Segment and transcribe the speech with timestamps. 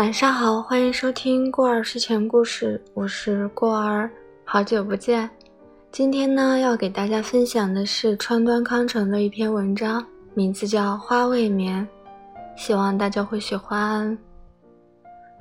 [0.00, 4.10] 晚上好，欢迎收听过儿睡前故事，我是过儿，
[4.46, 5.28] 好久不见。
[5.92, 10.02] 今天呢，要给大家分享的是川端康成的一篇文章，
[10.32, 11.86] 名字叫《花未眠》，
[12.58, 14.16] 希望大家会喜欢。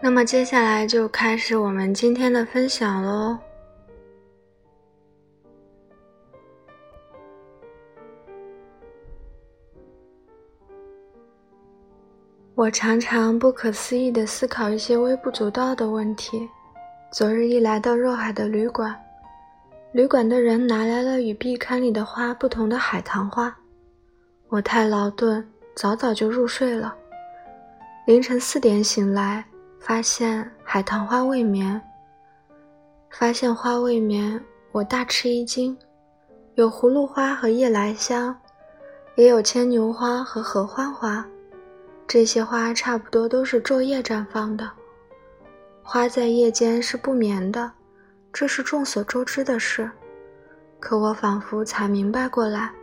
[0.01, 3.37] 那么接下来就开始我们今天的分享喽。
[12.59, 16.45] 我常常不可思议地思考一些微不足道的问题。
[17.09, 18.93] 昨日一来到若海的旅馆，
[19.93, 23.55] 旅馆的人拿来了与壁龛里的花不同的海棠花。
[24.49, 26.93] 我太劳顿，早早就入睡了。
[28.05, 29.45] 凌晨四点醒来，
[29.79, 31.81] 发现海棠花未眠。
[33.09, 34.37] 发现花未眠，
[34.73, 35.77] 我大吃一惊。
[36.55, 38.37] 有葫芦花和夜来香，
[39.15, 41.25] 也有牵牛花和合欢花。
[42.09, 44.67] 这些花差不多都是昼夜绽放的，
[45.83, 47.71] 花在夜间是不眠的，
[48.33, 49.87] 这是众所周知的事。
[50.79, 52.73] 可我仿佛才明白过来，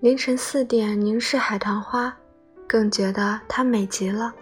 [0.00, 2.14] 凌晨四点凝视海棠花，
[2.66, 4.34] 更觉得它美极了。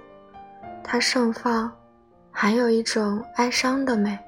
[0.83, 1.70] 它盛放，
[2.33, 4.19] 还有一种哀伤的美。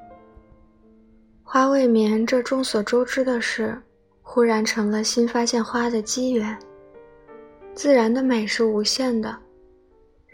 [1.42, 3.76] 花未眠，这众所周知的事，
[4.22, 6.56] 忽然成了新发现花的机缘。
[7.74, 9.36] 自然的美是无限的。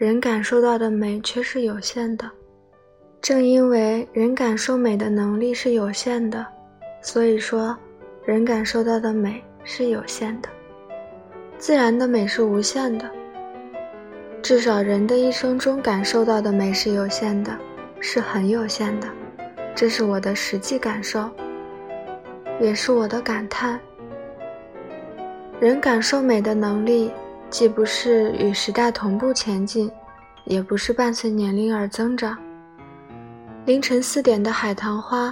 [0.01, 2.27] 人感受到的美却是有限的，
[3.21, 6.43] 正因为人感受美的能力是有限的，
[7.03, 7.77] 所以说，
[8.25, 10.49] 人感受到的美是有限的。
[11.59, 13.07] 自然的美是无限的，
[14.41, 17.55] 至少人的一生中感受到的美是有限的，
[17.99, 19.07] 是很有限的。
[19.75, 21.29] 这是我的实际感受，
[22.59, 23.79] 也是我的感叹。
[25.59, 27.11] 人感受美的能力。
[27.51, 29.91] 既不是与时代同步前进，
[30.45, 32.37] 也不是伴随年龄而增长。
[33.65, 35.31] 凌晨四点的海棠花，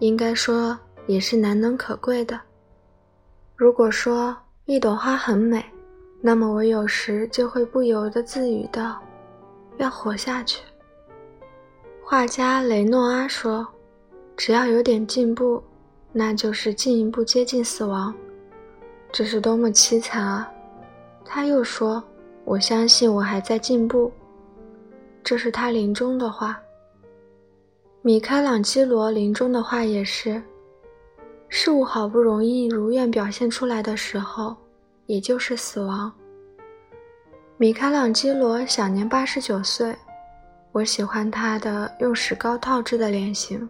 [0.00, 2.38] 应该说也是难能可贵的。
[3.54, 5.64] 如果说一朵花很美，
[6.20, 9.00] 那么我有时就会不由得自语道
[9.78, 10.60] ：“要活下去。”
[12.02, 13.64] 画家雷诺阿说
[14.36, 15.62] ：“只要有点进步，
[16.12, 18.12] 那就是进一步接近死亡。”
[19.12, 20.50] 这是多么凄惨啊！
[21.24, 22.02] 他又说
[22.44, 24.12] ：“我相信我还在进步。”
[25.24, 26.60] 这是他临终的话。
[28.02, 30.40] 米开朗基罗临终的话也是
[31.48, 34.54] ：“事物好不容易如愿表现出来的时候，
[35.06, 36.12] 也就是死亡。”
[37.56, 39.96] 米开朗基罗享年八十九岁，
[40.72, 43.66] 我喜欢他的用石膏套制的脸型。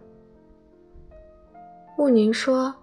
[1.97, 2.75] 穆宁说：“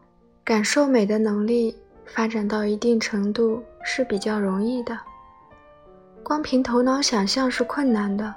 [0.42, 4.98] 感受美的能力。”发展到一定程度是比较容易的，
[6.22, 8.34] 光凭头脑想象是困难的。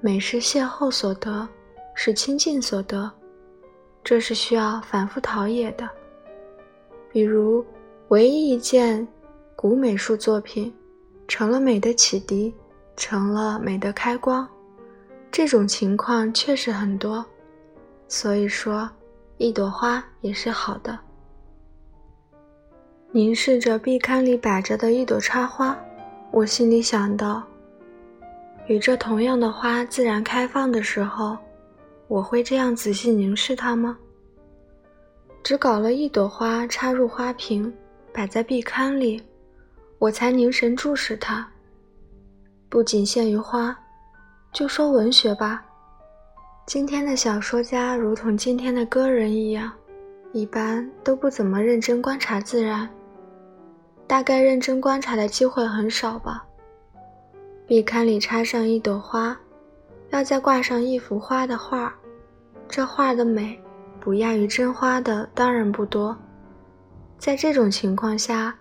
[0.00, 1.48] 美是邂逅所得，
[1.94, 3.10] 是亲近所得，
[4.04, 5.88] 这是需要反复陶冶的。
[7.10, 7.64] 比如，
[8.08, 9.06] 唯一一件
[9.56, 10.72] 古美术作品，
[11.26, 12.54] 成了美的启迪，
[12.96, 14.48] 成了美的开光，
[15.32, 17.24] 这种情况确实很多。
[18.06, 18.88] 所以说，
[19.36, 20.96] 一朵花也是好的。
[23.10, 25.74] 凝视着壁龛里摆着的一朵插花，
[26.30, 27.42] 我心里想到：
[28.66, 31.34] 与这同样的花自然开放的时候，
[32.06, 33.96] 我会这样仔细凝视它吗？
[35.42, 37.72] 只搞了一朵花插入花瓶，
[38.12, 39.22] 摆在壁龛里，
[39.98, 41.48] 我才凝神注视它。
[42.68, 43.74] 不仅限于花，
[44.52, 45.64] 就说文学吧，
[46.66, 49.72] 今天的小说家如同今天的歌人一样，
[50.34, 52.86] 一般都不怎么认真观察自然。
[54.08, 56.42] 大概认真观察的机会很少吧。
[57.66, 59.38] 壁龛里插上一朵花，
[60.08, 61.94] 要再挂上一幅花的画，
[62.66, 63.60] 这画的美
[64.00, 66.16] 不亚于真花的当然不多。
[67.18, 68.56] 在这种情况下，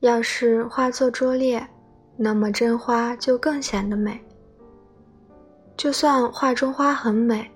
[0.00, 1.64] 要是画作拙劣，
[2.16, 4.18] 那么真花就更显得美。
[5.76, 7.50] 就算画中花很美，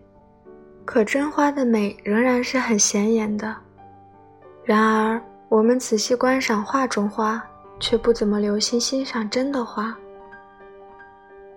[0.84, 3.56] 可真花的美仍然是很显眼的。
[4.62, 5.19] 然而。
[5.50, 7.44] 我们仔细观赏画中花，
[7.81, 9.93] 却不怎么留心欣赏真的花。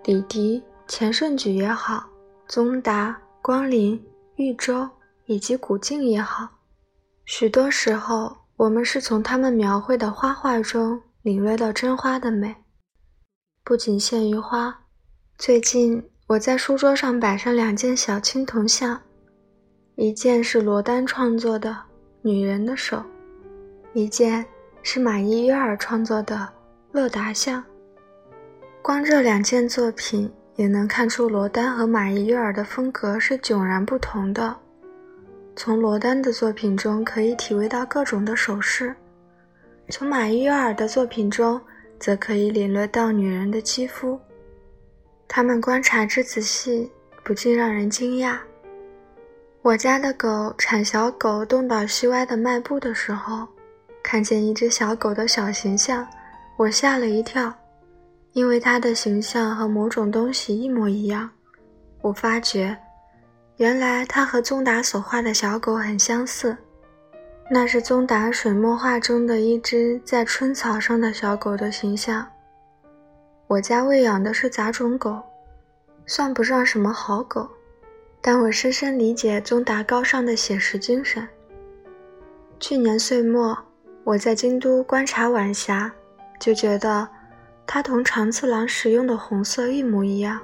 [0.02, 2.04] 李迪、钱顺举也好，
[2.48, 4.04] 宗达、光临、
[4.34, 4.88] 豫州
[5.26, 6.48] 以及古静也好，
[7.24, 12.52] 许多时候我们是从他们描绘的花画中领略到真花的美。
[13.62, 14.76] 不仅限于花，
[15.38, 19.00] 最近我在书桌上摆上两件小青铜像，
[19.94, 21.76] 一件是罗丹创作的
[22.22, 23.00] 女人的手。
[23.94, 24.44] 一件
[24.82, 26.34] 是马伊约尔创作的
[26.90, 27.62] 《乐达像》，
[28.82, 34.52] 光这两件作品也能看出罗丹和马伊约尔的风格是迥然不同的。
[35.54, 38.92] 从罗丹的作品中可以体味到各种的手势，
[39.90, 41.60] 从马伊约尔的作品中
[42.00, 44.18] 则可以领略到女人的肌肤。
[45.28, 46.90] 他们观察之仔细，
[47.22, 48.38] 不禁让人惊讶。
[49.62, 53.46] 我家的狗铲小狗东倒西歪的迈步的时候，
[54.04, 56.06] 看见一只小狗的小形象，
[56.58, 57.52] 我吓了一跳。
[58.34, 61.30] 因为它的形象和某种东西一模一样，
[62.02, 62.76] 我发觉，
[63.56, 66.56] 原来它和宗达所画的小狗很相似。
[67.50, 72.26] 那是宗达水墨画中的一只在春草上的小狗的形象。
[73.46, 75.22] 我家喂养的是杂种狗，
[76.06, 77.48] 算不上什么好狗，
[78.20, 81.26] 但我深深理解宗达高尚的写实精神。
[82.58, 83.56] 去年岁末，
[84.04, 85.92] 我在京都观察晚霞，
[86.38, 87.08] 就觉得。
[87.66, 90.38] 它同长次郎使用的红色一模一样。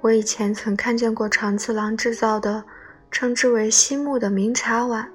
[0.00, 2.62] 我以前曾看见过长次郎制造的，
[3.10, 5.10] 称之为西木的明茶碗。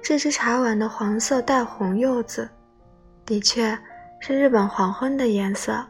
[0.00, 2.48] 这只茶碗的黄色带红釉子，
[3.26, 3.78] 的确
[4.18, 5.84] 是日本黄昏的颜色。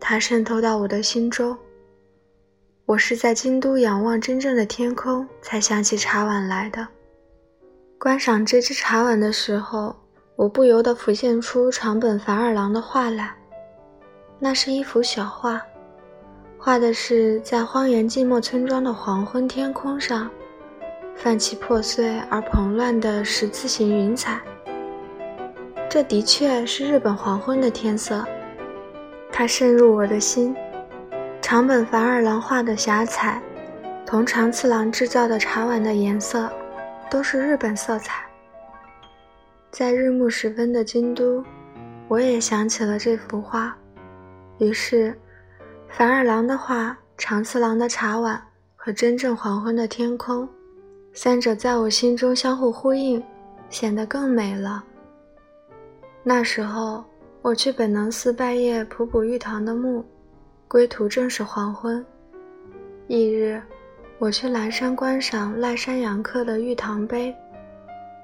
[0.00, 1.54] 它渗透到我的心中。
[2.86, 6.88] 我是在京都仰望真正的天空，才想起茶碗来的。
[8.00, 9.94] 观赏这只茶碗的时候。
[10.36, 13.34] 我不由得浮现出长本繁二郎的画来，
[14.38, 15.60] 那是一幅小画，
[16.56, 20.30] 画的是在荒原寂寞村庄的黄昏天空上，
[21.16, 24.40] 泛起破碎而蓬乱的十字形云彩。
[25.90, 28.24] 这的确是日本黄昏的天色，
[29.32, 30.54] 它渗入我的心。
[31.42, 33.42] 长本繁二郎画的霞彩，
[34.06, 36.48] 同长次郎制造的茶碗的颜色，
[37.10, 38.24] 都是日本色彩。
[39.70, 41.44] 在日暮时分的京都，
[42.08, 43.76] 我也想起了这幅画。
[44.58, 45.16] 于是，
[45.88, 48.42] 凡二郎的画、长次郎的茶碗
[48.74, 50.48] 和真正黄昏的天空，
[51.12, 53.22] 三者在我心中相互呼应，
[53.70, 54.82] 显得更美了。
[56.22, 57.04] 那时候，
[57.40, 60.04] 我去本能寺拜谒普普玉堂的墓，
[60.66, 62.04] 归途正是黄昏。
[63.06, 63.62] 翌日，
[64.20, 67.32] 我去蓝山观赏赖山阳刻的玉堂碑，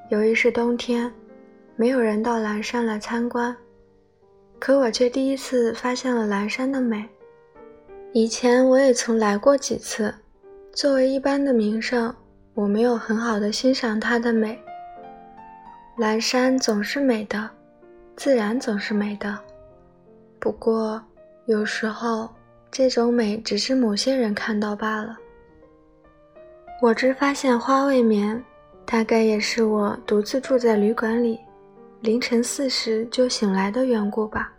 [0.08, 1.12] 由于是冬天。
[1.76, 3.56] 没有人到蓝山来参观，
[4.60, 7.08] 可我却第一次发现了蓝山的美。
[8.12, 10.14] 以前我也曾来过几次，
[10.72, 12.14] 作为一般的名胜，
[12.54, 14.56] 我没有很好的欣赏它的美。
[15.98, 17.50] 蓝山总是美的，
[18.16, 19.36] 自然总是美的。
[20.38, 21.02] 不过
[21.46, 22.28] 有时候，
[22.70, 25.18] 这种美只是某些人看到罢了。
[26.84, 28.44] 我只发现花未眠，
[28.84, 31.40] 大概也是我独自住在旅馆里。
[32.02, 34.52] 凌晨四时就醒来的缘故吧。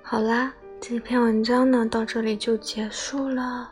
[0.00, 0.50] 好啦，
[0.80, 3.70] 这篇文章呢到这里就结束了。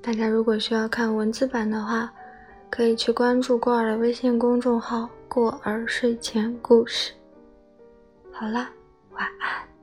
[0.00, 2.10] 大家如果需要看文字版的话，
[2.70, 7.12] 可以去关注过儿的微信公众号“过儿睡前故事”。
[8.32, 8.70] 好啦，
[9.10, 9.73] 晚安。